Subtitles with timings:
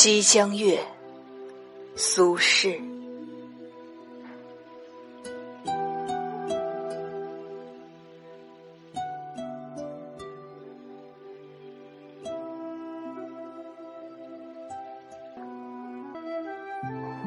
[0.00, 0.78] 西江月，
[1.96, 2.80] 苏轼。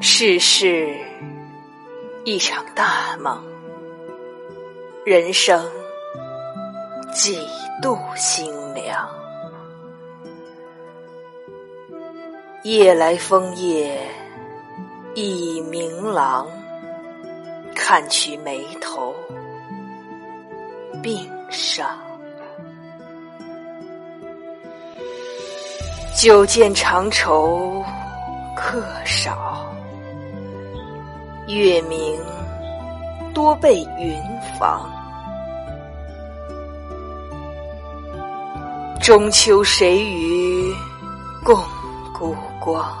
[0.00, 0.96] 世事
[2.24, 3.44] 一场大梦，
[5.04, 5.70] 人生
[7.12, 7.46] 几
[7.82, 9.21] 度心凉。
[12.62, 14.00] 夜来风叶
[15.16, 16.46] 已明朗，
[17.74, 19.12] 看取眉头
[21.02, 21.88] 鬓上。
[26.14, 27.84] 久见长愁
[28.56, 29.68] 客少。
[31.48, 32.16] 月明
[33.34, 34.16] 多被云
[34.56, 34.88] 妨，
[39.00, 40.72] 中秋谁与
[41.42, 41.60] 共
[42.64, 42.94] 光？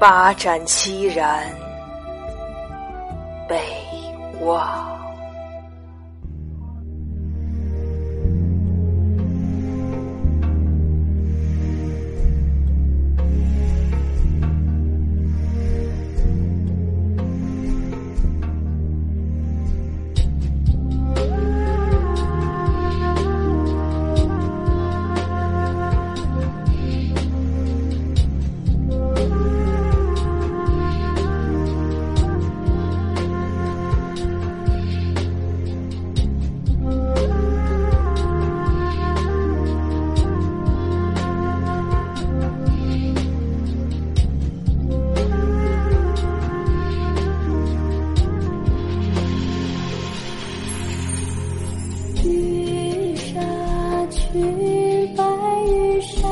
[0.00, 1.46] 八盏凄然
[3.48, 3.56] 北
[4.40, 4.99] 望。
[54.32, 55.24] 玉白
[55.66, 56.22] 玉山，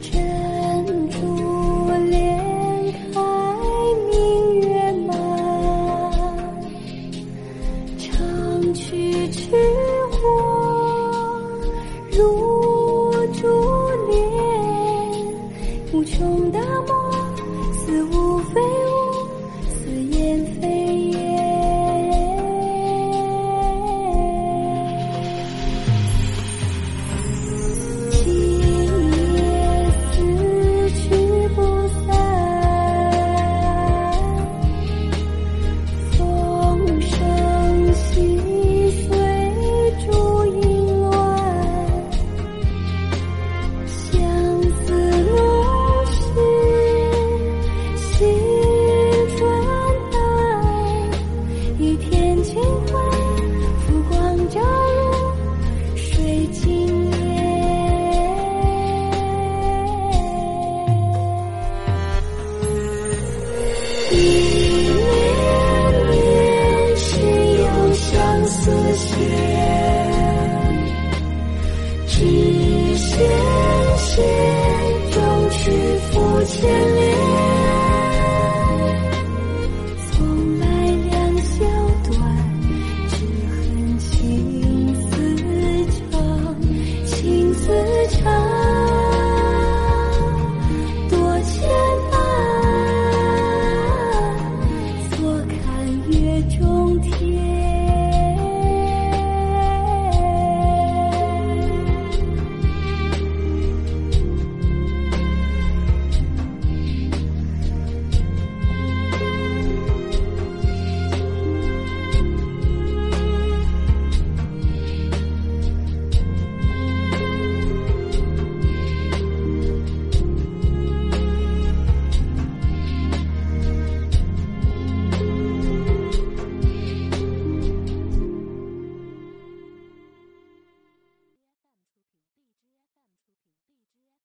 [0.00, 1.16] 珍珠
[2.10, 2.12] 帘
[3.12, 3.20] 开，
[4.10, 5.16] 明月满，
[7.98, 9.46] 长曲曲。
[76.46, 76.95] 千。